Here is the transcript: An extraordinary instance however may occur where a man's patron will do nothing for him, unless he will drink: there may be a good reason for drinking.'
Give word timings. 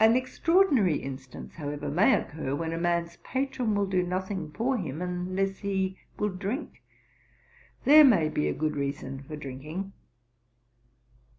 An 0.00 0.16
extraordinary 0.16 0.96
instance 0.96 1.56
however 1.56 1.90
may 1.90 2.14
occur 2.18 2.54
where 2.54 2.72
a 2.72 2.80
man's 2.80 3.18
patron 3.22 3.74
will 3.74 3.84
do 3.84 4.02
nothing 4.02 4.50
for 4.52 4.78
him, 4.78 5.02
unless 5.02 5.58
he 5.58 5.98
will 6.18 6.30
drink: 6.30 6.80
there 7.84 8.02
may 8.04 8.30
be 8.30 8.48
a 8.48 8.54
good 8.54 8.74
reason 8.74 9.22
for 9.22 9.36
drinking.' 9.36 9.92